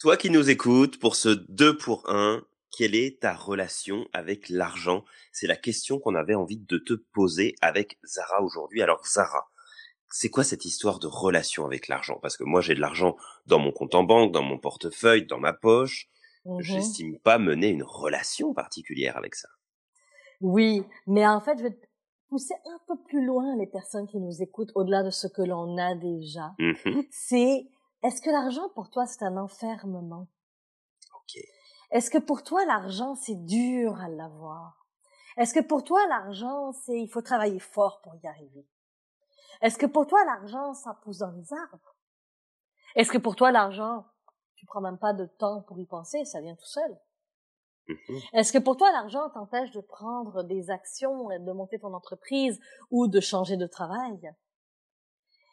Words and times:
Toi 0.00 0.16
qui 0.16 0.30
nous 0.30 0.48
écoutes, 0.48 0.98
pour 0.98 1.14
ce 1.14 1.28
2 1.28 1.76
pour 1.76 2.08
1, 2.08 2.42
quelle 2.74 2.94
est 2.94 3.20
ta 3.20 3.34
relation 3.34 4.06
avec 4.14 4.48
l'argent? 4.48 5.04
C'est 5.30 5.46
la 5.46 5.56
question 5.56 5.98
qu'on 5.98 6.14
avait 6.14 6.34
envie 6.34 6.56
de 6.56 6.78
te 6.78 6.94
poser 6.94 7.54
avec 7.60 7.98
Zara 8.02 8.40
aujourd'hui. 8.40 8.80
Alors 8.80 9.06
Zara, 9.06 9.50
c'est 10.08 10.30
quoi 10.30 10.42
cette 10.42 10.64
histoire 10.64 11.00
de 11.00 11.06
relation 11.06 11.66
avec 11.66 11.86
l'argent? 11.86 12.18
Parce 12.22 12.38
que 12.38 12.44
moi 12.44 12.62
j'ai 12.62 12.74
de 12.74 12.80
l'argent 12.80 13.14
dans 13.44 13.58
mon 13.58 13.72
compte 13.72 13.94
en 13.94 14.02
banque, 14.02 14.32
dans 14.32 14.42
mon 14.42 14.58
portefeuille, 14.58 15.26
dans 15.26 15.38
ma 15.38 15.52
poche. 15.52 16.08
Mmh 16.46 16.60
J'estime 16.62 17.18
pas 17.18 17.38
mener 17.38 17.68
une 17.68 17.82
relation 17.82 18.54
particulière 18.54 19.18
avec 19.18 19.34
ça. 19.34 19.50
Oui, 20.40 20.82
mais 21.06 21.26
en 21.26 21.42
fait, 21.42 21.58
je 21.58 21.64
vais 21.64 21.78
pousser 22.30 22.54
un 22.64 22.78
peu 22.88 22.94
plus 23.06 23.22
loin 23.26 23.54
les 23.58 23.66
personnes 23.66 24.06
qui 24.06 24.18
nous 24.18 24.40
écoutent 24.40 24.72
au-delà 24.74 25.02
de 25.02 25.10
ce 25.10 25.26
que 25.26 25.42
l'on 25.42 25.76
a 25.76 25.94
déjà. 25.94 26.52
Mhm. 26.58 27.04
C'est 27.10 27.66
est-ce 28.02 28.22
que 28.22 28.30
l'argent 28.30 28.68
pour 28.70 28.90
toi 28.90 29.06
c'est 29.06 29.24
un 29.24 29.36
enfermement? 29.36 30.26
Est-ce 31.90 32.10
que 32.10 32.18
pour 32.18 32.44
toi 32.44 32.64
l'argent 32.64 33.14
c'est 33.14 33.44
dur 33.46 34.00
à 34.00 34.08
l'avoir? 34.08 34.86
Est-ce 35.36 35.54
que 35.54 35.60
pour 35.60 35.84
toi 35.84 36.06
l'argent 36.06 36.72
c'est 36.72 37.00
il 37.00 37.08
faut 37.08 37.22
travailler 37.22 37.58
fort 37.58 38.00
pour 38.02 38.14
y 38.16 38.26
arriver? 38.26 38.66
Est-ce 39.60 39.76
que 39.76 39.86
pour 39.86 40.06
toi 40.06 40.24
l'argent 40.24 40.72
ça 40.74 40.94
pousse 41.02 41.18
dans 41.18 41.30
les 41.32 41.52
arbres? 41.52 41.96
Est-ce 42.94 43.10
que 43.10 43.18
pour 43.18 43.36
toi 43.36 43.50
l'argent 43.50 44.06
tu 44.56 44.66
prends 44.66 44.80
même 44.80 44.98
pas 44.98 45.14
de 45.14 45.26
temps 45.26 45.62
pour 45.62 45.80
y 45.80 45.86
penser, 45.86 46.24
ça 46.24 46.40
vient 46.40 46.54
tout 46.54 46.66
seul? 46.66 46.98
Mhm. 47.88 48.20
Est-ce 48.34 48.52
que 48.52 48.58
pour 48.58 48.76
toi 48.76 48.92
l'argent 48.92 49.28
t'empêche 49.30 49.70
de 49.72 49.80
prendre 49.80 50.42
des 50.44 50.70
actions, 50.70 51.28
de 51.28 51.52
monter 51.52 51.78
ton 51.78 51.92
entreprise 51.92 52.60
ou 52.90 53.08
de 53.08 53.20
changer 53.20 53.56
de 53.56 53.66
travail? 53.66 54.32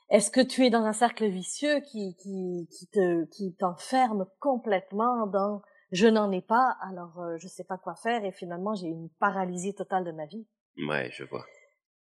Est-ce 0.09 0.31
que 0.31 0.39
tu 0.41 0.65
es 0.65 0.69
dans 0.69 0.85
un 0.85 0.93
cercle 0.93 1.25
vicieux 1.27 1.81
qui 1.81 2.15
qui 2.15 2.67
qui 2.71 2.87
te 2.87 3.25
qui 3.25 3.55
t'enferme 3.55 4.25
complètement 4.39 5.27
dans 5.27 5.61
je 5.91 6.07
n'en 6.07 6.31
ai 6.31 6.41
pas 6.41 6.77
alors 6.81 7.19
euh, 7.19 7.37
je 7.37 7.47
sais 7.47 7.63
pas 7.63 7.77
quoi 7.77 7.95
faire 7.95 8.23
et 8.23 8.31
finalement 8.31 8.73
j'ai 8.73 8.87
une 8.87 9.09
paralysie 9.19 9.75
totale 9.75 10.05
de 10.05 10.11
ma 10.11 10.25
vie 10.25 10.47
Ouais, 10.87 11.09
je 11.11 11.23
vois. 11.23 11.45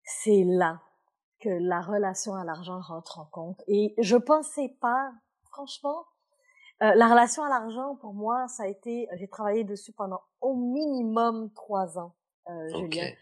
C'est 0.02 0.42
là 0.44 0.80
que 1.40 1.48
la 1.48 1.80
relation 1.80 2.34
à 2.34 2.44
l'argent 2.44 2.80
rentre 2.80 3.18
en 3.20 3.26
compte 3.26 3.62
et 3.68 3.94
je 3.98 4.16
pensais 4.16 4.74
pas 4.80 5.12
franchement 5.50 6.04
euh, 6.82 6.94
la 6.94 7.08
relation 7.08 7.42
à 7.42 7.48
l'argent 7.48 7.96
pour 7.96 8.14
moi 8.14 8.46
ça 8.48 8.64
a 8.64 8.66
été 8.66 9.06
j'ai 9.14 9.28
travaillé 9.28 9.64
dessus 9.64 9.92
pendant 9.92 10.20
au 10.40 10.56
minimum 10.56 11.50
trois 11.54 11.98
ans 11.98 12.14
euh, 12.48 12.68
Ok. 12.74 12.92
Julien 12.92 13.12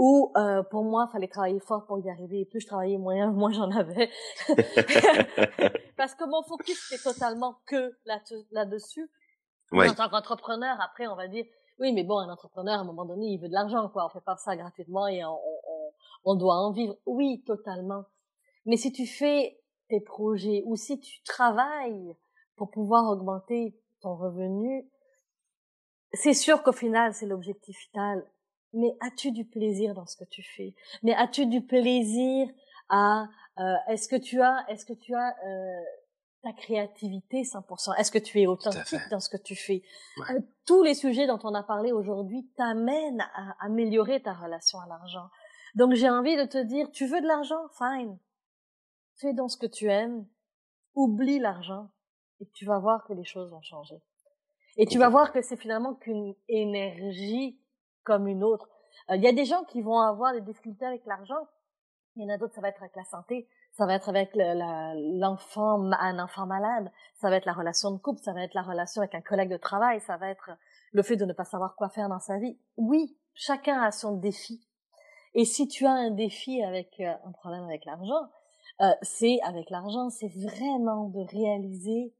où 0.00 0.32
euh, 0.36 0.62
pour 0.62 0.84
moi, 0.84 1.06
il 1.08 1.12
fallait 1.12 1.26
travailler 1.28 1.58
fort 1.60 1.84
pour 1.84 1.98
y 1.98 2.08
arriver. 2.08 2.40
Et 2.40 2.44
plus 2.46 2.60
je 2.60 2.66
travaillais, 2.68 2.98
moins, 2.98 3.26
moins 3.32 3.50
j'en 3.52 3.70
avais. 3.72 4.08
Parce 5.96 6.14
que 6.14 6.24
mon 6.24 6.42
focus 6.44 6.92
était 6.92 7.02
totalement 7.02 7.56
que 7.66 7.92
là- 8.06 8.20
là-dessus. 8.52 9.10
ouais. 9.72 9.88
En 9.90 9.94
tant 9.94 10.08
qu'entrepreneur, 10.08 10.80
après, 10.80 11.06
on 11.08 11.16
va 11.16 11.26
dire, 11.28 11.44
oui, 11.80 11.92
mais 11.92 12.04
bon, 12.04 12.18
un 12.18 12.30
entrepreneur, 12.32 12.78
à 12.78 12.82
un 12.82 12.84
moment 12.84 13.04
donné, 13.04 13.26
il 13.26 13.38
veut 13.40 13.48
de 13.48 13.52
l'argent, 13.52 13.88
quoi. 13.88 14.06
On 14.06 14.08
fait 14.08 14.24
pas 14.24 14.36
ça 14.36 14.56
gratuitement 14.56 15.06
et 15.08 15.24
on, 15.24 15.32
on- 15.34 15.92
on 16.24 16.34
doit 16.36 16.54
en 16.54 16.72
vivre. 16.72 16.96
Oui, 17.06 17.42
totalement. 17.44 18.04
Mais 18.66 18.76
si 18.76 18.92
tu 18.92 19.06
fais 19.06 19.58
tes 19.88 20.00
projets 20.00 20.62
ou 20.66 20.76
si 20.76 20.98
tu 21.00 21.22
travailles 21.24 22.16
pour 22.56 22.70
pouvoir 22.70 23.10
augmenter 23.10 23.76
ton 24.00 24.14
revenu, 24.16 24.88
c'est 26.12 26.34
sûr 26.34 26.62
qu'au 26.62 26.72
final, 26.72 27.14
c'est 27.14 27.26
l'objectif 27.26 27.76
final. 27.90 28.24
Mais 28.72 28.96
as-tu 29.00 29.32
du 29.32 29.44
plaisir 29.44 29.94
dans 29.94 30.06
ce 30.06 30.16
que 30.16 30.24
tu 30.24 30.42
fais? 30.42 30.74
Mais 31.02 31.14
as-tu 31.14 31.46
du 31.46 31.62
plaisir 31.62 32.48
à 32.88 33.26
euh, 33.58 33.74
Est-ce 33.88 34.08
que 34.08 34.16
tu 34.16 34.40
as 34.42 34.64
Est-ce 34.68 34.84
que 34.84 34.92
tu 34.92 35.14
as 35.14 35.34
euh, 35.46 35.80
ta 36.42 36.52
créativité 36.52 37.42
100% 37.42 37.98
Est-ce 37.98 38.10
que 38.10 38.18
tu 38.18 38.40
es 38.40 38.46
authentique 38.46 39.00
dans 39.10 39.20
ce 39.20 39.30
que 39.30 39.36
tu 39.36 39.56
fais? 39.56 39.82
Ouais. 40.18 40.36
Euh, 40.36 40.40
Tous 40.66 40.82
les 40.82 40.94
sujets 40.94 41.26
dont 41.26 41.38
on 41.44 41.54
a 41.54 41.62
parlé 41.62 41.92
aujourd'hui 41.92 42.46
t'amènent 42.56 43.26
à 43.34 43.56
améliorer 43.60 44.22
ta 44.22 44.34
relation 44.34 44.78
à 44.80 44.86
l'argent. 44.86 45.28
Donc 45.74 45.94
j'ai 45.94 46.10
envie 46.10 46.36
de 46.36 46.44
te 46.44 46.58
dire, 46.58 46.90
tu 46.90 47.06
veux 47.06 47.20
de 47.20 47.26
l'argent? 47.26 47.68
Fine. 47.76 48.18
Fais 49.16 49.32
dans 49.32 49.48
ce 49.48 49.56
que 49.56 49.66
tu 49.66 49.90
aimes. 49.90 50.26
Oublie 50.94 51.38
l'argent 51.38 51.90
et 52.40 52.46
tu 52.50 52.64
vas 52.64 52.78
voir 52.78 53.04
que 53.04 53.12
les 53.12 53.24
choses 53.24 53.50
vont 53.50 53.62
changer. 53.62 54.00
Et 54.76 54.86
tu 54.86 54.98
vas 54.98 55.08
voir 55.08 55.32
que 55.32 55.42
c'est 55.42 55.56
finalement 55.56 55.94
qu'une 55.94 56.34
énergie 56.48 57.58
comme 58.08 58.26
une 58.26 58.42
autre. 58.42 58.68
Euh, 59.10 59.16
Il 59.16 59.22
y 59.22 59.28
a 59.28 59.32
des 59.32 59.44
gens 59.44 59.62
qui 59.64 59.82
vont 59.82 60.00
avoir 60.00 60.32
des 60.32 60.40
difficultés 60.40 60.86
avec 60.86 61.04
l'argent. 61.06 61.46
Il 62.16 62.22
y 62.22 62.26
en 62.26 62.34
a 62.34 62.38
d'autres, 62.38 62.54
ça 62.54 62.60
va 62.62 62.68
être 62.70 62.82
avec 62.82 62.96
la 62.96 63.04
santé. 63.04 63.46
Ça 63.72 63.86
va 63.86 63.94
être 63.94 64.08
avec 64.08 64.30
le- 64.34 65.20
l'enfant, 65.20 65.78
ma- 65.78 66.00
un 66.00 66.18
enfant 66.18 66.46
malade. 66.46 66.90
Ça 67.20 67.28
va 67.30 67.36
être 67.36 67.44
la 67.46 67.52
relation 67.52 67.90
de 67.92 67.98
couple. 67.98 68.20
Ça 68.22 68.32
va 68.32 68.42
être 68.42 68.54
la 68.54 68.62
relation 68.62 69.02
avec 69.02 69.14
un 69.14 69.20
collègue 69.20 69.50
de 69.50 69.56
travail. 69.56 70.00
Ça 70.00 70.16
va 70.16 70.28
être 70.30 70.50
le 70.92 71.02
fait 71.02 71.16
de 71.16 71.24
ne 71.26 71.32
pas 71.32 71.44
savoir 71.44 71.76
quoi 71.76 71.88
faire 71.90 72.08
dans 72.08 72.18
sa 72.18 72.38
vie. 72.38 72.58
Oui, 72.76 73.16
chacun 73.34 73.80
a 73.82 73.92
son 73.92 74.16
défi. 74.16 74.66
Et 75.34 75.44
si 75.44 75.68
tu 75.68 75.84
as 75.86 75.92
un 75.92 76.10
défi 76.10 76.62
avec 76.64 76.98
euh, 77.00 77.12
un 77.24 77.32
problème 77.32 77.64
avec 77.64 77.84
l'argent, 77.84 78.24
euh, 78.80 78.90
c'est 79.02 79.38
avec 79.44 79.70
l'argent, 79.70 80.08
c'est 80.10 80.32
vraiment 80.48 81.04
de 81.10 81.20
réaliser 81.20 82.14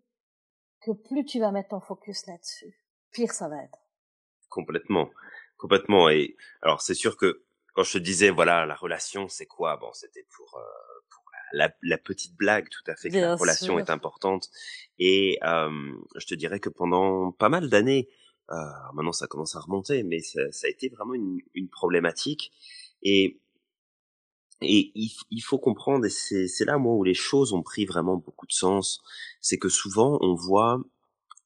que 0.83 0.93
plus 0.93 1.25
tu 1.25 1.41
vas 1.41 1.51
mettre 1.51 1.71
ton 1.71 1.81
focus 1.81 2.27
là-dessus, 2.27 2.73
pire 3.11 3.33
ça 3.33 3.49
va 3.49 3.57
être. 3.65 3.79
Complètement, 4.49 5.09
complètement. 5.59 6.09
Et 6.09 6.37
alors 6.63 6.81
c'est 6.81 6.95
sûr 6.95 7.17
que 7.17 7.45
quand 7.75 7.83
je 7.83 7.93
te 7.95 7.99
disais 7.99 8.31
voilà 8.31 8.65
la 8.67 8.75
relation 8.75 9.29
c'est 9.29 9.47
quoi? 9.47 9.77
Bon 9.77 9.93
c'était 9.93 10.27
pour, 10.35 10.57
euh, 10.57 11.01
pour 11.11 11.25
la, 11.53 11.75
la 11.83 11.99
petite 11.99 12.37
blague 12.37 12.69
tout 12.71 12.91
à 12.91 12.97
fait 12.97 13.11
que 13.11 13.19
la 13.19 13.37
relation 13.37 13.75
sûr. 13.75 13.81
est 13.81 13.91
importante. 13.91 14.49
Et 14.99 15.39
euh, 15.45 15.93
je 16.17 16.27
te 16.27 16.35
dirais 16.35 16.61
que 16.61 16.71
pendant 16.71 17.33
pas 17.33 17.49
mal 17.49 17.69
d'années, 17.69 18.09
euh, 18.51 18.55
maintenant 18.95 19.13
ça 19.13 19.27
commence 19.27 19.55
à 19.57 19.61
remonter, 19.61 20.03
mais 20.03 20.21
ça, 20.21 20.41
ça 20.53 20.67
a 20.67 20.71
été 20.71 20.89
vraiment 20.89 21.15
une, 21.15 21.41
une 21.55 21.69
problématique. 21.69 22.53
Et 23.03 23.41
et 24.61 24.91
il, 24.97 25.13
il 25.31 25.41
faut 25.41 25.59
comprendre, 25.59 26.05
et 26.07 26.11
c'est 26.11 26.49
c'est 26.49 26.65
là 26.65 26.79
moi 26.79 26.95
où 26.95 27.05
les 27.05 27.15
choses 27.15 27.53
ont 27.53 27.63
pris 27.63 27.87
vraiment 27.87 28.17
beaucoup 28.17 28.47
de 28.47 28.53
sens, 28.53 29.01
c'est 29.41 29.59
que 29.59 29.69
souvent 29.69 30.19
on 30.21 30.35
voit 30.35 30.83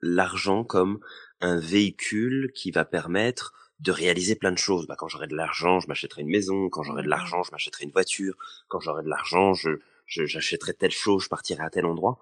l'argent 0.00 0.64
comme 0.64 0.98
un 1.40 1.58
véhicule 1.58 2.52
qui 2.54 2.70
va 2.70 2.84
permettre 2.84 3.52
de 3.82 3.90
réaliser 3.92 4.34
plein 4.36 4.52
de 4.52 4.58
choses. 4.58 4.86
Bah, 4.86 4.94
quand 4.96 5.08
j'aurai 5.08 5.26
de 5.26 5.34
l'argent, 5.36 5.80
je 5.80 5.88
m'achèterai 5.88 6.22
une 6.22 6.28
maison. 6.30 6.68
Quand 6.68 6.82
j'aurai 6.82 7.02
de 7.02 7.06
Mhm. 7.08 7.10
l'argent, 7.16 7.42
je 7.42 7.50
m'achèterai 7.52 7.84
une 7.84 7.90
voiture. 7.90 8.34
Quand 8.68 8.80
j'aurai 8.80 9.02
de 9.02 9.08
l'argent, 9.08 9.54
je, 9.54 9.70
je- 10.06 10.24
j'achèterai 10.26 10.74
telle 10.74 10.92
chose, 10.92 11.24
je 11.24 11.28
partirai 11.28 11.62
à 11.64 11.70
tel 11.70 11.84
endroit. 11.86 12.18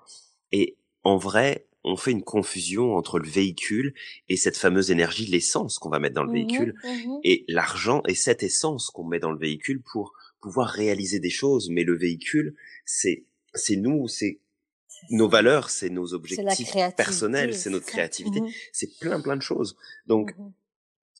Et 0.52 0.76
en 1.04 1.16
vrai, 1.18 1.66
on 1.84 1.96
fait 1.96 2.10
une 2.12 2.22
confusion 2.22 2.94
entre 2.96 3.18
le 3.18 3.28
véhicule 3.28 3.94
et 4.28 4.36
cette 4.36 4.56
fameuse 4.56 4.90
énergie, 4.90 5.26
l'essence 5.26 5.78
qu'on 5.78 5.88
va 5.90 5.98
mettre 5.98 6.14
dans 6.14 6.24
le 6.24 6.28
Mhm, 6.30 6.34
véhicule. 6.34 6.74
mhm. 6.84 7.20
Et 7.24 7.44
l'argent 7.48 8.02
est 8.06 8.14
cette 8.14 8.42
essence 8.42 8.90
qu'on 8.90 9.04
met 9.04 9.18
dans 9.20 9.30
le 9.32 9.38
véhicule 9.38 9.80
pour 9.92 10.12
pouvoir 10.40 10.68
réaliser 10.68 11.20
des 11.20 11.30
choses. 11.30 11.68
Mais 11.70 11.84
le 11.84 11.96
véhicule, 11.96 12.54
c'est, 12.86 13.24
c'est 13.54 13.76
nous, 13.76 14.08
c'est 14.08 14.40
nos 15.10 15.28
valeurs, 15.28 15.70
c'est 15.70 15.90
nos 15.90 16.12
objectifs 16.14 16.72
personnels, 16.96 17.54
c'est 17.54 17.70
notre 17.70 17.86
créativité, 17.86 18.40
c'est 18.72 18.98
plein 18.98 19.20
plein 19.20 19.36
de 19.36 19.42
choses. 19.42 19.76
Donc. 20.06 20.34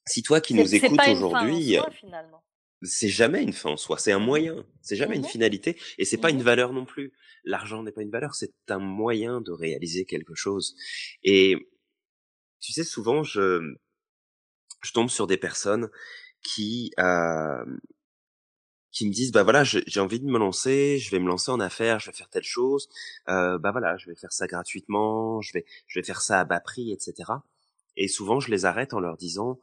Si 0.07 0.23
toi 0.23 0.41
qui 0.41 0.55
nous 0.55 0.75
écoutes 0.75 1.07
aujourd'hui, 1.09 1.77
finalement. 1.91 2.45
c'est 2.83 3.09
jamais 3.09 3.43
une 3.43 3.53
fin 3.53 3.71
en 3.71 3.77
soi, 3.77 3.99
c'est 3.99 4.13
un 4.13 4.19
Mhm, 4.21 4.21
moyen, 4.21 4.65
c'est 4.83 4.97
jamais 4.97 5.17
une 5.17 5.23
mhm, 5.23 5.29
finalité, 5.29 5.79
et 5.99 6.05
c'est 6.05 6.19
pas 6.19 6.31
une 6.31 6.39
mhm. 6.39 6.43
valeur 6.43 6.73
non 6.73 6.85
plus. 6.87 7.13
L'argent 7.45 7.83
n'est 7.83 7.93
pas 7.93 8.03
une 8.03 8.11
valeur, 8.11 8.35
c'est 8.35 8.53
un 8.69 8.79
moyen 8.79 9.41
de 9.41 9.53
réaliser 9.53 10.05
quelque 10.07 10.35
chose. 10.35 10.77
Et 11.23 11.57
tu 12.61 12.73
sais, 12.73 12.85
souvent, 12.85 13.23
je, 13.23 13.75
je 14.83 14.93
tombe 14.93 15.11
sur 15.11 15.27
des 15.27 15.37
personnes 15.37 15.91
qui, 16.43 16.91
euh, 16.99 17.65
qui 18.93 19.07
me 19.07 19.13
disent 19.13 19.31
bah 19.33 19.43
voilà 19.45 19.63
j'ai 19.65 20.01
envie 20.01 20.19
de 20.21 20.27
me 20.27 20.39
lancer 20.39 20.99
je 20.99 21.11
vais 21.11 21.21
me 21.21 21.29
lancer 21.29 21.51
en 21.51 21.61
affaires 21.61 22.01
je 22.01 22.11
vais 22.11 22.17
faire 22.17 22.29
telle 22.29 22.43
chose 22.43 22.89
euh, 23.29 23.57
bah 23.59 23.71
voilà 23.71 23.97
je 23.97 24.07
vais 24.09 24.17
faire 24.17 24.33
ça 24.33 24.47
gratuitement 24.47 25.41
je 25.43 25.53
vais 25.53 25.65
je 25.87 26.01
vais 26.01 26.05
faire 26.05 26.21
ça 26.21 26.41
à 26.41 26.45
bas 26.45 26.61
prix 26.61 26.93
etc 26.93 27.31
et 27.97 28.09
souvent 28.09 28.41
je 28.41 28.51
les 28.51 28.65
arrête 28.65 28.93
en 28.95 29.01
leur 29.01 29.17
disant 29.17 29.61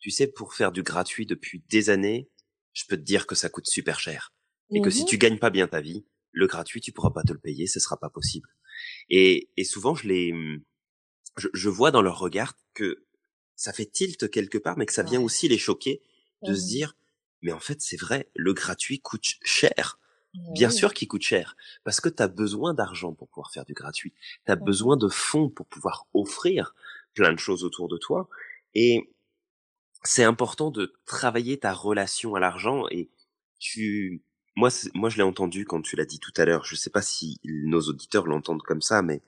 tu 0.00 0.10
sais 0.10 0.26
pour 0.28 0.54
faire 0.54 0.72
du 0.72 0.82
gratuit 0.82 1.26
depuis 1.26 1.62
des 1.70 1.90
années 1.90 2.30
je 2.74 2.84
peux 2.88 2.96
te 2.96 3.02
dire 3.02 3.26
que 3.26 3.34
ça 3.34 3.48
coûte 3.50 3.66
super 3.68 4.00
cher. 4.00 4.32
Et 4.74 4.80
que 4.80 4.90
si 4.90 5.04
tu 5.04 5.18
gagnes 5.18 5.38
pas 5.38 5.50
bien 5.50 5.68
ta 5.68 5.80
vie 5.80 6.06
le 6.32 6.46
gratuit 6.48 6.80
tu 6.80 6.92
pourras 6.92 7.10
pas 7.10 7.24
te 7.24 7.32
le 7.32 7.38
payer 7.40 7.66
ce 7.68 7.80
sera 7.80 7.98
pas 7.98 8.10
possible. 8.10 8.50
Et 9.10 9.50
et 9.56 9.64
souvent 9.64 9.94
je 9.96 10.08
les 10.08 10.34
je, 11.36 11.48
je 11.54 11.68
vois 11.68 11.90
dans 11.90 12.02
leur 12.02 12.18
regard 12.18 12.54
que 12.74 13.04
ça 13.56 13.72
fait 13.72 13.86
tilt 13.86 14.30
quelque 14.30 14.58
part 14.58 14.76
mais 14.78 14.86
que 14.86 14.92
ça 14.92 15.02
vient 15.02 15.20
aussi 15.20 15.48
les 15.48 15.58
choquer 15.58 16.02
de 16.44 16.54
se 16.54 16.66
Mhm. 16.66 16.66
dire 16.66 16.96
mais 17.42 17.52
en 17.52 17.60
fait 17.60 17.80
c'est 17.80 17.96
vrai 18.00 18.30
le 18.36 18.52
gratuit 18.54 19.00
coûte 19.00 19.26
cher. 19.44 19.98
Bien 20.48 20.70
sûr 20.70 20.94
qu'il 20.94 21.08
coûte 21.08 21.22
cher 21.22 21.56
parce 21.84 22.00
que 22.00 22.08
tu 22.08 22.22
as 22.22 22.28
besoin 22.28 22.74
d'argent 22.74 23.12
pour 23.14 23.28
pouvoir 23.28 23.52
faire 23.52 23.64
du 23.64 23.74
gratuit. 23.74 24.14
Tu 24.46 24.52
as 24.52 24.56
Mhm. 24.60 24.70
besoin 24.70 24.96
de 24.96 25.08
fonds 25.08 25.48
pour 25.50 25.66
pouvoir 25.66 26.06
offrir 26.14 26.74
plein 27.14 27.32
de 27.32 27.38
choses 27.38 27.64
autour 27.64 27.88
de 27.88 27.98
toi. 27.98 28.28
Et 28.74 29.12
c'est 30.02 30.24
important 30.24 30.70
de 30.70 30.92
travailler 31.06 31.58
ta 31.58 31.72
relation 31.72 32.34
à 32.34 32.40
l'argent 32.40 32.84
et 32.90 33.10
tu 33.58 34.22
moi 34.56 34.70
moi 34.94 35.08
je 35.10 35.16
l'ai 35.18 35.22
entendu 35.22 35.64
quand 35.64 35.82
tu 35.82 35.96
l'as 35.96 36.04
dit 36.04 36.20
tout 36.20 36.32
à 36.36 36.44
l'heure 36.44 36.64
je 36.64 36.74
sais 36.76 36.90
pas 36.90 37.02
si 37.02 37.40
nos 37.44 37.82
auditeurs 37.82 38.26
l'entendent 38.26 38.62
comme 38.62 38.82
ça 38.82 39.02
mais 39.02 39.22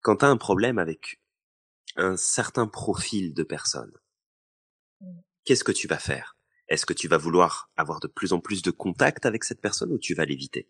quand 0.00 0.16
tu 0.16 0.24
as 0.24 0.28
un 0.28 0.36
problème 0.36 0.78
avec 0.78 1.20
un 1.96 2.16
certain 2.16 2.66
profil 2.66 3.34
de 3.34 3.42
personne, 3.44 3.92
Mmh. 5.00 5.20
qu'est-ce 5.44 5.64
que 5.64 5.72
tu 5.72 5.88
vas 5.88 5.98
faire? 5.98 6.36
Est-ce 6.68 6.86
que 6.86 6.92
tu 6.92 7.08
vas 7.08 7.18
vouloir 7.18 7.70
avoir 7.76 7.98
de 8.00 8.06
plus 8.06 8.32
en 8.32 8.40
plus 8.40 8.62
de 8.62 8.70
contact 8.70 9.26
avec 9.26 9.42
cette 9.44 9.60
personne 9.60 9.92
ou 9.92 9.98
tu 9.98 10.14
vas 10.14 10.24
l'éviter? 10.24 10.68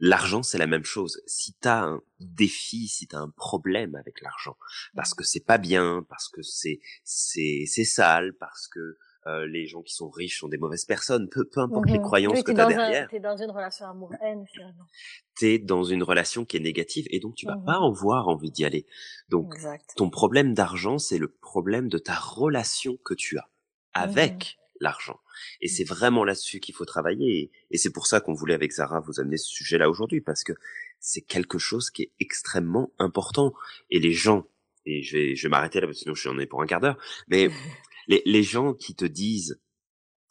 L'argent, 0.00 0.42
c'est 0.42 0.58
la 0.58 0.66
même 0.66 0.84
chose. 0.84 1.20
Si 1.26 1.54
tu 1.60 1.68
as 1.68 1.82
un 1.84 2.02
défi, 2.20 2.88
si 2.88 3.06
tu 3.06 3.14
as 3.16 3.20
un 3.20 3.30
problème 3.30 3.94
avec 3.96 4.20
l'argent, 4.22 4.56
parce 4.96 5.14
que 5.14 5.24
c'est 5.24 5.44
pas 5.44 5.58
bien, 5.58 6.04
parce 6.08 6.28
que 6.28 6.42
c'est 6.42 6.80
c'est 7.04 7.64
c'est 7.66 7.84
sale, 7.84 8.34
parce 8.38 8.66
que 8.68 8.96
euh, 9.26 9.46
les 9.46 9.66
gens 9.66 9.82
qui 9.82 9.94
sont 9.94 10.08
riches 10.10 10.40
sont 10.40 10.48
des 10.48 10.56
mauvaises 10.58 10.86
personnes, 10.86 11.28
peu, 11.28 11.44
peu 11.44 11.60
importe 11.60 11.90
les 11.90 11.98
Mmh 11.98 12.02
croyances 12.02 12.32
Oui, 12.36 12.42
que 12.42 12.52
t'es 12.52 12.54
tu 12.54 12.60
as 12.60 12.66
derrière, 12.66 13.08
tu 13.08 13.20
dans 13.20 13.36
une 13.36 13.50
relation 13.50 13.86
amour-haine, 13.86 14.46
finalement. 14.46 14.88
tu 15.36 15.46
es 15.54 15.58
dans 15.58 15.84
une 15.84 16.02
relation 16.02 16.44
qui 16.44 16.56
est 16.56 16.60
négative 16.60 17.06
et 17.10 17.20
donc 17.20 17.34
tu 17.34 17.46
vas 17.46 17.56
Mmh 17.56 17.64
pas 17.66 17.76
avoir 17.84 18.28
envie 18.28 18.50
d'y 18.50 18.64
aller. 18.64 18.86
Donc 19.28 19.54
Exact. 19.54 19.92
ton 19.96 20.10
problème 20.10 20.54
d'argent, 20.54 20.98
c'est 20.98 21.18
le 21.18 21.28
problème 21.28 21.88
de 21.88 21.98
ta 21.98 22.14
relation 22.14 22.96
que 23.04 23.14
tu 23.14 23.38
as 23.38 23.48
Mmh 23.96 24.02
avec 24.04 24.59
l'argent. 24.80 25.20
Et 25.60 25.68
c'est 25.68 25.84
vraiment 25.84 26.24
là-dessus 26.24 26.60
qu'il 26.60 26.74
faut 26.74 26.84
travailler. 26.84 27.50
Et, 27.70 27.78
c'est 27.78 27.92
pour 27.92 28.06
ça 28.06 28.20
qu'on 28.20 28.34
voulait 28.34 28.54
avec 28.54 28.72
Zara 28.72 29.00
vous 29.00 29.20
amener 29.20 29.36
ce 29.36 29.48
sujet-là 29.48 29.88
aujourd'hui, 29.88 30.20
parce 30.20 30.42
que 30.42 30.52
c'est 30.98 31.22
quelque 31.22 31.58
chose 31.58 31.90
qui 31.90 32.02
est 32.02 32.12
extrêmement 32.18 32.92
important. 32.98 33.54
Et 33.90 34.00
les 34.00 34.12
gens, 34.12 34.46
et 34.86 35.02
je 35.02 35.16
vais, 35.16 35.36
je 35.36 35.42
vais 35.42 35.48
m'arrêter 35.48 35.80
là, 35.80 35.86
parce 35.86 35.98
que 35.98 36.02
sinon 36.02 36.14
je 36.14 36.20
suis 36.20 36.28
en 36.30 36.38
ai 36.38 36.46
pour 36.46 36.62
un 36.62 36.66
quart 36.66 36.80
d'heure, 36.80 36.98
mais 37.28 37.48
les, 38.08 38.22
les 38.24 38.42
gens 38.42 38.74
qui 38.74 38.94
te 38.94 39.04
disent 39.04 39.60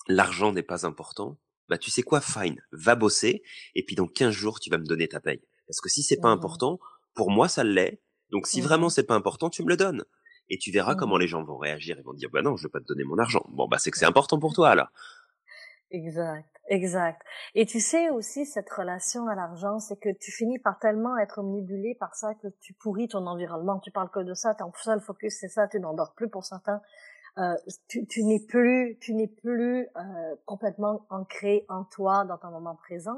l'argent 0.07 0.51
n'est 0.51 0.63
pas 0.63 0.85
important, 0.85 1.39
bah 1.69 1.77
tu 1.77 1.91
sais 1.91 2.01
quoi, 2.01 2.19
fine, 2.19 2.61
va 2.71 2.95
bosser, 2.95 3.43
et 3.75 3.85
puis 3.85 3.95
dans 3.95 4.07
15 4.07 4.33
jours, 4.33 4.59
tu 4.59 4.69
vas 4.69 4.79
me 4.79 4.85
donner 4.85 5.07
ta 5.07 5.19
paye. 5.19 5.41
Parce 5.67 5.81
que 5.81 5.89
si 5.89 6.01
c'est 6.01 6.17
pas 6.17 6.29
Mmh 6.29 6.39
important, 6.39 6.79
pour 7.13 7.29
moi, 7.29 7.47
ça 7.47 7.63
l'est. 7.63 8.01
Donc 8.31 8.47
si 8.47 8.59
Mmh 8.59 8.63
vraiment 8.63 8.89
c'est 8.89 9.03
pas 9.03 9.15
important, 9.15 9.49
tu 9.49 9.63
me 9.63 9.69
le 9.69 9.77
donnes. 9.77 10.03
Et 10.49 10.57
tu 10.57 10.71
verras 10.71 10.95
comment 10.95 11.17
Mmh 11.17 11.19
les 11.19 11.27
gens 11.27 11.43
vont 11.43 11.57
réagir. 11.57 11.97
Ils 11.99 12.03
vont 12.03 12.13
dire, 12.13 12.29
bah 12.31 12.41
non, 12.41 12.55
je 12.57 12.63
vais 12.67 12.71
pas 12.71 12.79
te 12.79 12.85
donner 12.85 13.03
mon 13.03 13.17
argent. 13.17 13.43
Bon, 13.49 13.67
bah 13.67 13.77
c'est 13.79 13.91
que 13.91 13.97
c'est 13.97 14.05
important 14.05 14.39
pour 14.39 14.53
toi, 14.53 14.69
alors. 14.69 14.89
Exact, 15.91 16.47
exact. 16.67 17.21
Et 17.55 17.65
tu 17.65 17.79
sais 17.79 18.09
aussi, 18.11 18.45
cette 18.45 18.69
relation 18.69 19.27
à 19.27 19.33
l'argent, 19.35 19.79
c'est 19.79 19.99
que 19.99 20.09
tu 20.19 20.31
finis 20.31 20.59
par 20.59 20.77
tellement 20.77 21.17
être 21.17 21.39
omnibulé 21.39 21.95
par 21.99 22.15
ça 22.15 22.35
que 22.35 22.47
tu 22.61 22.73
pourris 22.73 23.07
ton 23.07 23.25
environnement. 23.25 23.79
Tu 23.79 23.89
parles 23.91 24.11
que 24.11 24.19
de 24.19 24.35
ça, 24.35 24.53
ton 24.53 24.71
seul 24.83 25.01
focus, 25.01 25.35
c'est 25.39 25.47
ça, 25.49 25.67
tu 25.67 25.79
n'endors 25.79 26.13
plus 26.13 26.29
pour 26.29 26.45
certains. 26.45 26.81
Euh, 27.39 27.55
tu, 27.87 28.05
tu 28.05 28.23
n'es 28.23 28.39
plus, 28.39 28.97
tu 29.01 29.15
n'es 29.15 29.27
plus 29.27 29.87
euh, 29.95 30.35
complètement 30.45 31.05
ancré 31.09 31.65
en 31.69 31.85
toi, 31.85 32.23
dans 32.25 32.37
ton 32.37 32.51
moment 32.51 32.75
présent. 32.75 33.17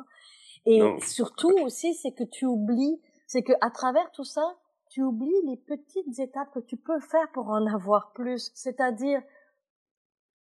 Et 0.65 0.79
Non. 0.79 0.99
surtout 0.99 1.51
aussi, 1.63 1.93
c'est 1.95 2.11
que 2.13 2.23
tu 2.23 2.45
oublies, 2.45 3.01
c'est 3.27 3.41
que 3.43 3.53
à 3.61 3.69
travers 3.69 4.11
tout 4.11 4.23
ça, 4.23 4.55
tu 4.91 5.01
oublies 5.03 5.41
les 5.45 5.55
petites 5.57 6.19
étapes 6.19 6.51
que 6.53 6.59
tu 6.59 6.75
peux 6.75 6.99
faire 6.99 7.31
pour 7.31 7.47
en 7.49 7.65
avoir 7.65 8.11
plus. 8.11 8.51
C'est-à-dire 8.55 9.21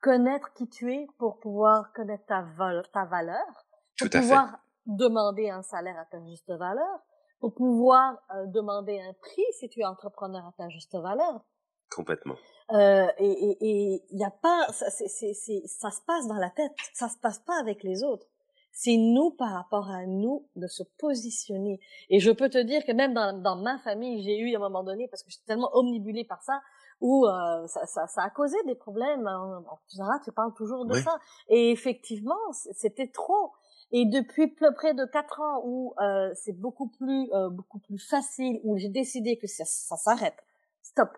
connaître 0.01 0.53
qui 0.55 0.69
tu 0.69 0.93
es 0.95 1.07
pour 1.19 1.41
pouvoir 1.41 1.93
connaître 1.93 2.27
ta, 2.27 2.43
val- 2.43 2.87
ta 2.93 3.05
valeur, 3.05 3.45
pour 3.47 3.65
Tout 3.99 4.05
à 4.07 4.11
fait. 4.11 4.21
pouvoir 4.21 4.59
demander 4.87 5.51
un 5.51 5.63
salaire 5.63 5.99
à 5.99 6.05
ta 6.05 6.21
juste 6.25 6.51
valeur, 6.51 7.01
pour 7.41 7.55
pouvoir 7.55 8.19
euh, 8.35 8.47
demander 8.47 9.01
un 9.01 9.13
prix 9.15 9.43
si 9.59 9.69
tu 9.69 9.81
es 9.81 9.85
entrepreneur 9.85 10.47
à 10.47 10.53
ta 10.57 10.69
juste 10.69 10.95
valeur. 10.95 11.41
Complètement. 11.91 12.37
Euh, 12.71 13.07
et 13.19 13.31
et- 13.31 13.59
et 13.95 14.05
il 14.11 14.19
y 14.19 14.25
a 14.25 14.31
pas, 14.31 14.67
ça 14.73 14.91
se 14.91 16.05
passe 16.07 16.27
dans 16.29 16.37
la 16.37 16.51
tête, 16.51 16.73
ça 16.95 17.09
se 17.09 17.19
passe 17.19 17.39
pas 17.41 17.59
avec 17.61 17.83
les 17.83 18.03
autres. 18.05 18.27
C'est 18.79 18.99
nous 18.99 19.31
par 19.31 19.53
rapport 19.55 19.89
à 19.89 20.05
nous 20.05 20.47
de 20.55 20.67
se 20.67 20.83
positionner. 20.99 21.81
Et 22.11 22.21
je 22.21 22.31
peux 22.31 22.51
te 22.51 22.59
dire 22.59 22.85
que 22.85 22.93
même 22.93 23.15
dans, 23.15 23.33
dans 23.33 23.57
ma 23.57 23.79
famille, 23.79 24.23
j'ai 24.23 24.37
eu 24.39 24.53
à 24.53 24.59
un 24.59 24.61
moment 24.61 24.85
donné, 24.85 25.09
parce 25.09 25.23
que 25.23 25.31
j'étais 25.31 25.47
tellement 25.47 25.71
omnibulée 25.73 26.25
par 26.25 26.43
ça, 26.43 26.61
où 27.01 27.27
euh, 27.27 27.67
ça, 27.69 27.87
ça, 27.87 28.07
ça 28.07 28.23
a 28.23 28.29
causé 28.29 28.59
des 28.67 28.75
problèmes. 28.75 29.27
hein. 29.27 29.65
Tu 29.89 29.97
verras, 29.97 30.19
tu 30.23 30.31
parles 30.31 30.53
toujours 30.53 30.85
de 30.85 30.93
ça. 30.93 31.19
Et 31.49 31.71
effectivement, 31.71 32.35
c'était 32.53 33.09
trop. 33.09 33.53
Et 33.93 34.05
depuis 34.05 34.49
peu 34.49 34.75
près 34.75 34.93
de 34.93 35.07
quatre 35.07 35.41
ans 35.41 35.63
où 35.65 35.95
euh, 36.03 36.31
c'est 36.35 36.53
beaucoup 36.53 36.89
plus 36.89 37.33
euh, 37.33 37.49
beaucoup 37.49 37.79
plus 37.79 37.99
facile, 37.99 38.61
où 38.63 38.77
j'ai 38.77 38.91
décidé 38.91 39.39
que 39.39 39.47
ça, 39.47 39.65
ça 39.65 39.97
s'arrête. 39.97 40.37
Stop. 40.83 41.17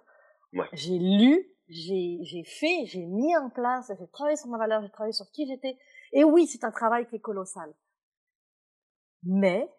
Ouais. 0.53 0.67
J'ai 0.75 0.99
lu, 0.99 1.49
j'ai 1.69 2.19
j'ai 2.23 2.45
fait, 2.45 2.87
j'ai 2.87 3.05
mis 3.05 3.37
en 3.37 3.51
place, 3.51 3.91
j'ai 3.99 4.07
travaillé 4.09 4.37
sur 4.37 4.49
ma 4.49 4.59
valeur, 4.59 4.81
j'ai 4.83 4.91
travaillé 4.91 5.13
sur 5.13 5.29
qui 5.33 5.45
j'étais. 5.49 5.77
Et 6.13 6.25
oui, 6.25 6.47
c'est 6.47 6.65
un 6.65 6.71
travail 6.71 7.07
qui 7.07 7.17
est 7.17 7.21
colossal. 7.21 7.73
Mais 9.25 9.71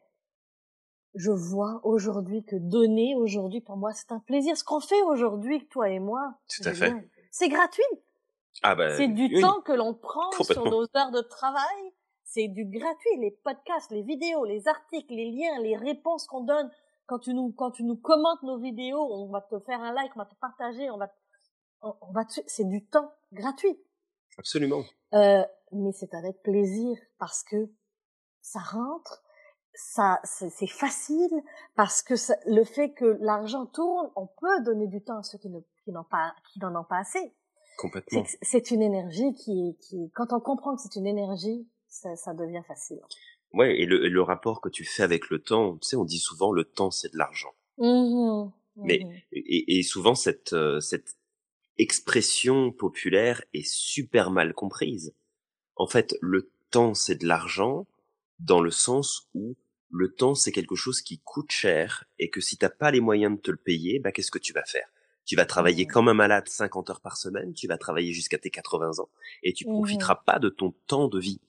je 1.15 1.31
vois 1.31 1.81
aujourd'hui 1.83 2.43
que 2.43 2.55
donner 2.55 3.15
aujourd'hui 3.15 3.61
pour 3.61 3.77
moi 3.77 3.93
c'est 3.93 4.11
un 4.11 4.19
plaisir. 4.19 4.55
Ce 4.57 4.63
qu'on 4.63 4.79
fait 4.79 5.01
aujourd'hui, 5.03 5.67
toi 5.67 5.89
et 5.89 5.99
moi, 5.99 6.35
Tout 6.47 6.67
à 6.67 6.73
Julien, 6.73 7.01
c'est 7.31 7.49
gratuit. 7.49 7.83
Ah 8.63 8.75
bah, 8.75 8.95
C'est 8.95 9.07
du 9.07 9.23
oui. 9.25 9.41
temps 9.41 9.61
que 9.61 9.71
l'on 9.71 9.93
prend 9.93 10.31
sur 10.43 10.65
nos 10.65 10.83
heures 10.95 11.11
de 11.11 11.21
travail. 11.21 11.93
C'est 12.23 12.47
du 12.47 12.65
gratuit. 12.65 13.17
Les 13.19 13.31
podcasts, 13.31 13.91
les 13.91 14.03
vidéos, 14.03 14.45
les 14.45 14.67
articles, 14.67 15.13
les 15.13 15.31
liens, 15.31 15.59
les 15.61 15.75
réponses 15.75 16.27
qu'on 16.27 16.43
donne. 16.43 16.69
Quand 17.07 17.19
tu 17.19 17.33
nous, 17.33 17.51
quand 17.53 17.71
tu 17.71 17.83
nous 17.83 17.95
commentes 17.95 18.43
nos 18.43 18.59
vidéos, 18.59 19.01
on 19.01 19.29
va 19.31 19.41
te 19.41 19.57
faire 19.61 19.81
un 19.81 19.93
like, 19.93 20.11
on 20.15 20.19
va 20.19 20.25
te 20.25 20.35
partager, 20.35 20.91
on 20.91 20.97
va, 20.97 21.11
on, 21.81 21.95
on 22.01 22.11
va 22.11 22.21
c'est 22.27 22.67
du 22.67 22.85
temps 22.85 23.11
gratuit. 23.31 23.79
Absolument. 24.37 24.83
Euh, 25.13 25.43
mais 25.71 25.91
c'est 25.91 26.13
avec 26.13 26.41
plaisir 26.43 26.97
parce 27.17 27.43
que 27.43 27.69
ça 28.41 28.59
rentre, 28.59 29.23
ça, 29.73 30.19
c'est 30.23 30.67
facile 30.67 31.31
parce 31.75 32.01
que 32.01 32.15
ça- 32.15 32.37
le 32.45 32.63
fait 32.63 32.91
que 32.93 33.17
l'argent 33.21 33.65
tourne, 33.65 34.09
on 34.15 34.27
peut 34.27 34.63
donner 34.63 34.87
du 34.87 35.01
temps 35.03 35.19
à 35.19 35.23
ceux 35.23 35.37
qui 35.37 35.49
ne, 35.49 35.59
qui 35.83 35.91
n'ont 35.91 36.03
pas, 36.03 36.33
qui 36.51 36.59
n'en 36.59 36.75
ont 36.79 36.83
pas 36.83 36.97
assez. 36.99 37.33
Complètement. 37.77 38.23
C'est 38.41 38.71
une 38.71 38.81
énergie 38.81 39.33
qui, 39.35 39.77
qui, 39.81 40.11
quand 40.15 40.33
on 40.33 40.39
comprend 40.41 40.75
que 40.75 40.81
c'est 40.81 40.95
une 40.97 41.07
énergie, 41.07 41.67
ça, 41.87 42.15
ça 42.15 42.33
devient 42.33 42.61
facile. 42.67 42.99
Ouais, 43.53 43.79
et 43.79 43.85
le, 43.85 44.05
et 44.05 44.09
le 44.09 44.21
rapport 44.21 44.59
que 44.61 44.69
tu 44.69 44.83
fais 44.83 45.01
avec 45.03 45.29
le 45.29 45.39
temps, 45.41 45.77
tu 45.77 45.87
sais, 45.87 45.95
on 45.95 46.03
dit 46.03 46.19
souvent 46.19 46.51
le 46.51 46.65
temps 46.65 46.91
c'est 46.91 47.11
de 47.13 47.17
l'argent. 47.17 47.53
Mhm, 47.77 48.51
Mais- 48.75 48.99
mhm. 49.03 49.13
Et, 49.31 49.79
et 49.79 49.83
souvent 49.83 50.13
cette, 50.15 50.53
euh, 50.53 50.79
cette 50.81 51.15
expression 51.77 52.71
populaire 52.71 53.41
est 53.53 53.65
super 53.67 54.29
mal 54.31 54.53
comprise. 54.53 55.15
En 55.79 55.87
fait, 55.87 56.15
le 56.21 56.51
temps 56.71 56.93
c'est 56.93 57.15
de 57.15 57.27
l'argent 57.27 57.87
dans 58.39 58.61
le 58.61 58.71
sens 58.71 59.29
où 59.33 59.55
le 59.89 60.13
temps 60.13 60.35
c'est 60.35 60.51
quelque 60.51 60.75
chose 60.75 61.01
qui 61.01 61.19
coûte 61.19 61.51
cher 61.51 62.05
et 62.19 62.29
que 62.29 62.41
si 62.41 62.57
t'as 62.57 62.69
pas 62.69 62.91
les 62.91 63.01
moyens 63.01 63.35
de 63.37 63.41
te 63.41 63.51
le 63.51 63.57
payer, 63.57 63.99
bah 63.99 64.11
qu'est-ce 64.11 64.31
que 64.31 64.39
tu 64.39 64.53
vas 64.53 64.65
faire? 64.65 64.87
Tu 65.25 65.35
vas 65.35 65.45
travailler 65.45 65.87
comme 65.87 66.07
un 66.09 66.13
malade 66.13 66.47
50 66.47 66.89
heures 66.91 67.01
par 67.01 67.17
semaine, 67.17 67.53
tu 67.53 67.67
vas 67.67 67.77
travailler 67.79 68.13
jusqu'à 68.13 68.37
tes 68.37 68.51
80 68.51 68.99
ans 68.99 69.09
et 69.43 69.53
tu 69.53 69.65
Mhm. 69.65 69.73
profiteras 69.73 70.15
pas 70.15 70.39
de 70.39 70.49
ton 70.49 70.71
temps 70.87 71.07
de 71.07 71.19
vie. 71.19 71.41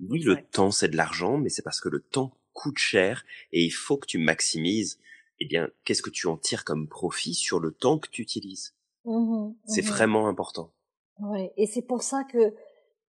Oui, 0.00 0.20
le 0.20 0.36
temps 0.42 0.70
c'est 0.70 0.88
de 0.88 0.96
l'argent, 0.96 1.38
mais 1.38 1.48
c'est 1.50 1.62
parce 1.62 1.80
que 1.80 1.88
le 1.88 2.00
temps 2.00 2.36
coûte 2.54 2.78
cher 2.78 3.24
et 3.52 3.64
il 3.64 3.70
faut 3.70 3.98
que 3.98 4.06
tu 4.06 4.18
maximises. 4.18 4.98
Eh 5.40 5.46
bien, 5.46 5.70
qu'est-ce 5.84 6.02
que 6.02 6.10
tu 6.10 6.26
en 6.28 6.38
tires 6.38 6.64
comme 6.64 6.88
profit 6.88 7.34
sur 7.34 7.60
le 7.60 7.72
temps 7.72 7.98
que 7.98 8.08
tu 8.10 8.22
utilises? 8.22 8.74
Mhm, 9.04 9.54
C'est 9.66 9.82
mhm. 9.82 9.88
vraiment 9.88 10.28
important. 10.28 10.72
Ouais, 11.18 11.52
et 11.56 11.66
c'est 11.66 11.82
pour 11.82 12.02
ça 12.02 12.24
que 12.24 12.54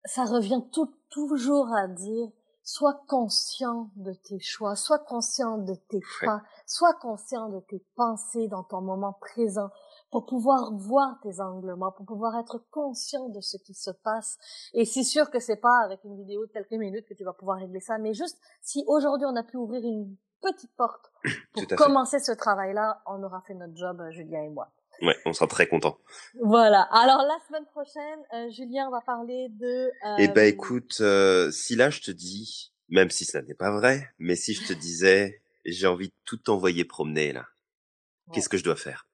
ça 0.05 0.25
revient 0.25 0.63
tout, 0.73 0.93
toujours 1.11 1.73
à 1.75 1.87
dire, 1.89 2.29
sois 2.65 3.03
conscient 3.09 3.91
de 3.97 4.13
tes 4.13 4.39
choix, 4.39 4.77
sois 4.77 4.99
conscient 4.99 5.59
de 5.59 5.75
tes 5.75 6.01
pas, 6.25 6.43
sois 6.67 6.95
conscient 6.95 7.49
de 7.49 7.61
tes 7.61 7.85
pensées 7.97 8.49
dans 8.49 8.63
ton 8.63 8.81
moment 8.81 9.15
présent 9.15 9.71
pour 10.11 10.27
pouvoir 10.27 10.73
voir 10.75 11.19
tes 11.23 11.41
angles 11.41 11.75
morts, 11.75 11.95
pour 11.95 12.07
pouvoir 12.07 12.39
être 12.39 12.59
conscient 12.71 13.29
de 13.31 13.41
ce 13.41 13.57
qui 13.57 13.75
se 13.75 13.91
passe. 13.91 14.39
Et 14.75 14.85
c'est 14.85 15.05
sûr 15.05 15.31
que 15.31 15.41
c'est 15.41 15.57
pas 15.57 15.81
avec 15.85 16.05
une 16.05 16.17
vidéo 16.17 16.47
de 16.47 16.53
quelques 16.53 16.73
minutes 16.73 17.07
que 17.07 17.15
tu 17.15 17.25
vas 17.25 17.33
pouvoir 17.33 17.59
régler 17.59 17.81
ça, 17.81 17.99
mais 17.99 18.15
juste 18.15 18.39
si 18.61 18.85
aujourd'hui 18.87 19.27
on 19.27 19.37
a 19.37 19.43
pu 19.43 19.57
ouvrir 19.57 19.83
une 19.83 20.17
petite 20.43 20.75
porte 20.77 21.13
pour 21.55 21.63
fait. 21.63 21.77
commencer 21.77 22.19
ce 22.19 22.33
travail-là, 22.33 23.03
on 23.07 23.23
aura 23.23 23.41
fait 23.43 23.55
notre 23.55 23.77
job, 23.77 24.03
Julien 24.11 24.43
et 24.43 24.51
moi. 24.51 24.71
Ouais, 25.01 25.17
on 25.25 25.33
sera 25.33 25.47
très 25.49 25.67
content. 25.67 25.99
Voilà. 26.41 26.83
Alors 26.83 27.23
la 27.23 27.39
semaine 27.49 27.67
prochaine, 27.67 28.21
euh, 28.35 28.51
Julien 28.51 28.91
va 28.91 29.01
parler 29.01 29.49
de. 29.51 29.91
Euh, 30.07 30.17
Eh 30.19 30.29
ben, 30.29 30.47
écoute, 30.47 30.99
euh, 31.01 31.51
si 31.51 31.75
là 31.75 31.91
je 31.91 32.01
te 32.01 32.11
dis, 32.11 32.73
même 32.89 33.11
si 33.11 33.25
ça 33.25 33.43
n'est 33.43 33.55
pas 33.55 33.71
vrai, 33.73 34.09
mais 34.19 34.37
si 34.37 34.55
je 34.55 34.67
te 34.67 34.73
disais, 34.73 35.43
j'ai 35.65 35.87
envie 35.87 36.09
de 36.09 36.15
tout 36.25 36.37
t'envoyer 36.37 36.85
promener 36.85 37.33
là, 37.33 37.41
ouais, 37.41 38.35
qu'est-ce 38.35 38.49
que 38.49 38.59
je 38.59 38.65
dois 38.65 38.77
faire? 38.77 39.09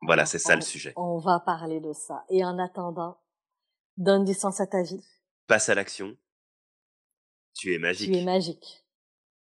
Voilà, 0.00 0.22
Alors, 0.22 0.30
c'est 0.30 0.38
ça 0.38 0.52
on- 0.52 0.56
le 0.56 0.62
sujet. 0.62 0.92
On 0.96 1.18
va 1.18 1.40
parler 1.40 1.80
de 1.80 1.92
ça. 1.92 2.24
Et 2.30 2.44
en 2.44 2.58
attendant, 2.58 3.18
donne 3.96 4.24
du 4.24 4.32
sens 4.32 4.60
à 4.60 4.66
ta 4.66 4.82
vie. 4.82 5.04
Passe 5.46 5.68
à 5.68 5.74
l'action. 5.74 6.16
Tu 7.54 7.74
es 7.74 7.78
magique. 7.78 8.12
Tu 8.12 8.16
es 8.18 8.24
magique. 8.24 8.84